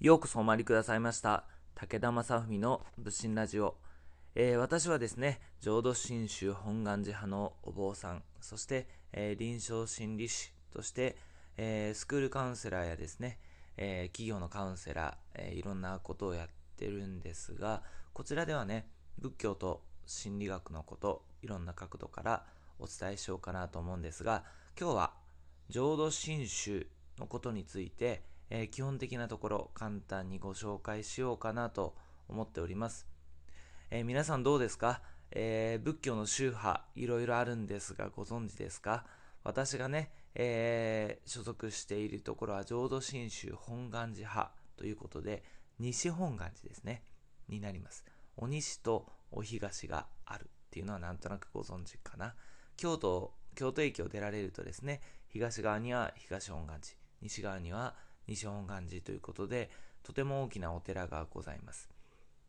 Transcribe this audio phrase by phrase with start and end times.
[0.00, 1.44] ようこそお参りくださいました。
[1.74, 3.76] 武田正文の仏心ラジオ、
[4.34, 8.22] えー、私はですね浄土真宗本願寺派のお坊さん。
[8.40, 11.16] そして、えー、臨床心理士として、
[11.58, 13.38] えー、スクールカウンセラーやですね、
[13.76, 16.48] え企業のカウンセラー、えいろんなことをやっ
[16.78, 17.82] てるんですが
[18.14, 18.86] こちらではね
[19.18, 22.46] 仏教と心理学のこといろんな角度から
[22.78, 24.44] お伝えしようかなと思うんですが
[24.80, 25.12] 今日は
[25.68, 26.86] 浄土真宗
[27.18, 31.96] のことについてえー、基本的なところ簡単にご紹介しようかなと
[32.28, 33.06] 思っております。
[33.90, 39.06] えー、皆さんどうですか、えー、仏教の宗派いろいろあるんですがご存知ですか？
[39.42, 45.42] 私がね、え所属しているところは浄土真宗本願寺派ということで
[45.78, 47.02] 西本願寺ですね
[47.48, 48.04] になります。
[48.36, 52.34] お西とお東があるっていうのはなんとなくご存知かな。
[52.76, 57.94] 京都、京都駅を出られるとですね、東側には東本願寺、西側には
[58.26, 59.70] 西本願寺ということで、
[60.02, 61.90] とても大きなお寺がございます。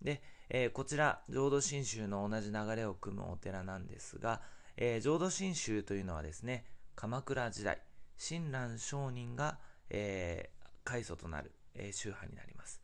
[0.02, 4.42] で、えー、こちら、浄土真宗の同じ流れを組むお寺なんですが、
[4.78, 7.82] えー、浄土真宗というのはですね、鎌倉時代、
[8.18, 12.82] 親鸞上人が、えー、開祖となる、えー、宗派になります。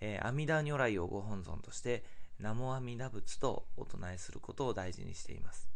[0.00, 2.04] えー、阿弥陀如来をご本尊として、
[2.38, 5.71] 南無阿弥陀仏とお唱えすることを大事にしています。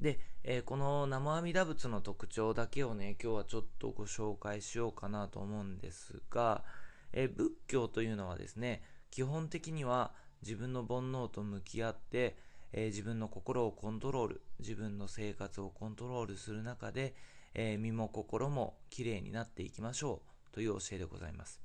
[0.00, 6.64] で、えー、この南無阿弥陀仏の特徴だけをね、今日はちょっとご紹介しようかなと思うんですが、
[7.12, 10.12] えー、仏教というのはですね、基本的には
[10.42, 12.36] 自分の煩悩と向き合って、
[12.72, 17.14] えー、自分の心をコントロール、自分の生活をコントロールする中で、
[17.52, 21.60] え身も心もきれいになっていきましょうという教えでございます。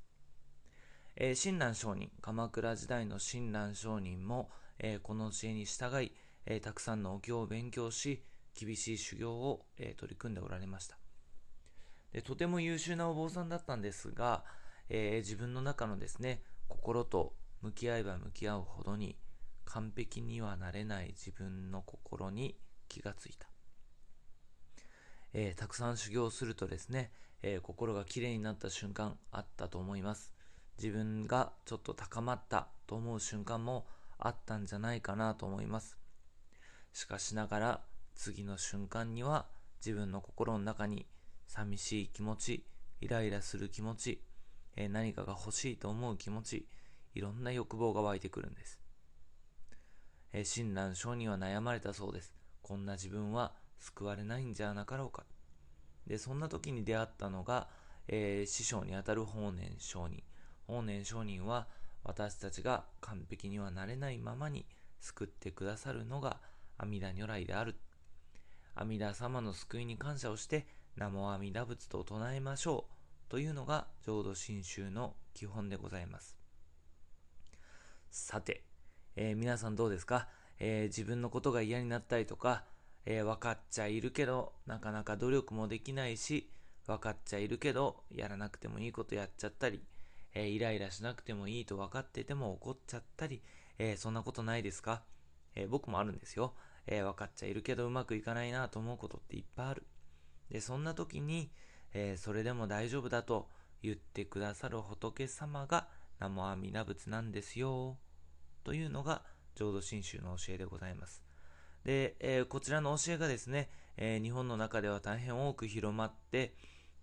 [1.14, 6.12] え、親鸞上人、鎌倉時代の親鸞上人も、えこの教えに従い、
[6.46, 8.22] えー、たくさんのお経を勉強し、
[8.58, 10.96] 厳しい修行を、えー、取り組んでおられました
[12.12, 12.22] で。
[12.22, 14.44] とても優秀なお坊さんだったんですが、
[14.88, 19.16] えー、自分の中のですね、心と向き合えば向き合うほどに
[19.64, 22.56] 完璧にはなれない自分の心に
[22.88, 23.48] 気がついた。
[25.32, 27.10] えー、たくさん修行するとですね、
[27.42, 30.32] えー、心がきれいになった瞬間あったと思います。
[30.78, 33.86] 自分がちょっと高まったと思う瞬間も
[34.18, 35.98] あったんじゃないかなと思います。
[36.96, 37.80] しかしながら
[38.14, 39.44] 次の瞬間には
[39.84, 41.04] 自分の心の中に
[41.46, 42.64] 寂しい気持ち、
[43.02, 44.22] イライラする気持ち、
[44.76, 46.66] え何かが欲しいと思う気持ち、
[47.14, 48.80] いろんな欲望が湧いてくるんです。
[50.32, 52.32] え親鸞上には悩まれたそうです。
[52.62, 55.26] こんな自分は救われないんじゃなかろうか。
[56.06, 57.68] で、そんな時に出会ったのが、
[58.08, 60.22] えー、師匠にあたる法然上人。
[60.66, 61.66] 法然上人は
[62.04, 64.64] 私たちが完璧にはなれないままに
[65.02, 66.40] 救ってくださるのが
[66.78, 67.76] 阿弥陀如来である。
[68.74, 70.66] 阿弥陀様の救いに感謝をして、
[70.96, 73.30] 南無阿弥陀仏と唱えましょう。
[73.30, 76.36] というのが浄土真宗の基本でございます。
[78.10, 78.62] さて、
[79.16, 80.28] えー、皆さんどうですか、
[80.58, 82.64] えー、自分のことが嫌になったりとか、
[83.04, 86.50] えー、分かっちゃいるけど、なかなか努力もできないし、
[86.86, 89.82] 分かっちゃいるけど、やらなくてもいいことやっちゃったり、
[90.34, 93.42] えイライラしなくてもいいと分かってても怒っちゃったり、
[93.78, 95.02] えそんなことないですか？
[95.56, 96.54] え僕もあるんですよ。
[96.86, 99.86] えー、分かっちゃいるけどうまくいかないなと思うことっていっぱいある。
[100.50, 101.50] で、そんな時に、
[101.92, 103.48] えー、それでも大丈夫だと
[103.82, 105.88] 言ってくださる仏様が
[106.20, 107.96] 南無阿弥陀仏なんですよ。
[108.64, 109.22] というのが
[109.54, 111.22] 浄土真宗の教えでございます。
[111.84, 116.54] で、え、こちらの教えがですね、え日本の中では大変多く広まって、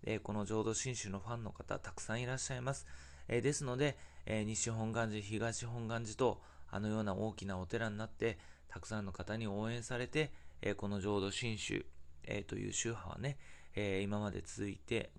[0.02, 2.86] えこの浄土真宗のファンの方たくさんいらっしゃいます。
[3.28, 6.42] えですので、え西本願寺、東本願寺と
[6.74, 8.36] あのような大きなお寺になって、
[8.66, 11.86] たくさんの方に応援されて、えー、この浄土真宗、
[12.24, 13.38] えー、という宗派はね、
[13.76, 15.12] えー、今まで続いて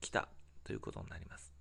[0.00, 0.28] きた
[0.64, 1.52] ということになります。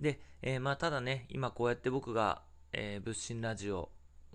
[0.00, 2.40] で、えまあ、ただね、今こうやって僕が、
[2.72, 3.90] え仏心ラジオ、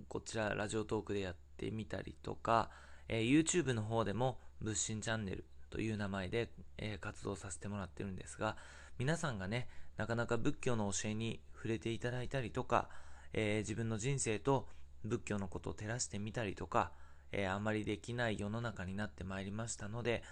[0.07, 2.69] こちらラジオトークでやってみたりとか、
[3.07, 8.55] え YouTube の方でも仏心チャンネルという名前で、え活動させてもらってるんですが、
[8.99, 9.67] 皆さんがね、
[9.97, 12.89] なかなか仏教の教えに触れていただいたりとか、
[13.33, 14.67] えー、自分の人生と
[15.03, 16.91] 仏教のことを照らしてみたりとか、
[17.31, 20.23] えー、あまりできない世の中になってまいりましたので、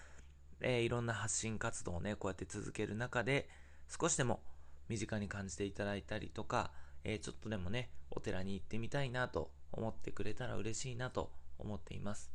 [0.62, 3.50] えー、いろんな発信活動をね、こうやって続ける中で、
[3.90, 4.42] 少しでも
[4.88, 6.72] 身近に感じていただいたりとか、
[7.04, 12.32] えちょっとでもね、お寺に行ってみたいなと思ってくれたら嬉しいなと思っています。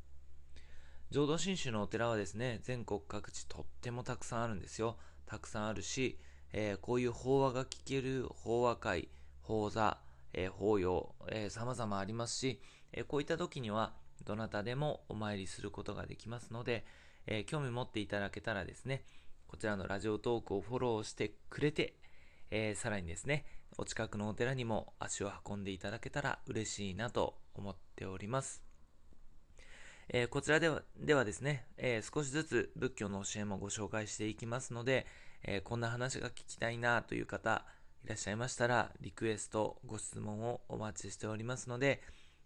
[1.10, 4.96] 浄土真宗のお寺はですね、全国各地とってもたくさんあるんですよ。
[5.26, 6.18] たくさんあるし、
[6.52, 9.08] えー、こういう法話が聞ける法話会、
[9.42, 9.98] 法座、
[10.36, 12.60] えー、法要、えー、様々ありますし、
[12.92, 13.94] えー、こういった時には、
[14.24, 16.84] どなたでもお参りすることができますので、
[17.26, 19.02] えー、興味持っていただけたらですね、
[19.48, 21.96] こちらのラジオトークをフォローしてくれて、
[22.50, 23.44] えー、さらにですね、
[23.78, 28.62] お近くのお寺にも足を運んでいただけたら嬉しいなと思っております。
[30.08, 35.06] えー、こちらではではですね、えー、少しずつ仏教の教えもご紹介していきますので、
[35.42, 37.64] えー、こんな話が聞きたいなという方
[38.06, 42.00] いらっしゃいましたら、リクエスト、ご質問をお待ちしておりますので、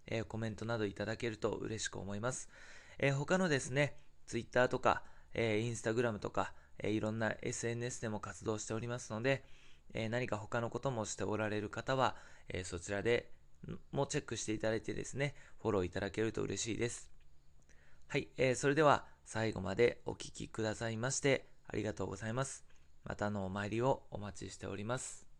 [0.07, 2.49] えコメントなどいただけると嬉しく思います。
[2.97, 5.03] え他のですね、Twitter とか、
[5.35, 9.43] え Instagram とか、えいろんな SNS でも活動しておりますので、
[9.93, 12.15] え何か他のこともしておられる方は、
[12.49, 13.31] えそちらで
[13.91, 17.07] もチェックしていただいてですね、フォローいただけると嬉しいです。
[18.07, 22.65] はい、えー、それでは最後までお聴きくださいましてありがとうございます。
[23.03, 25.30] またのお参りをお待ちしております。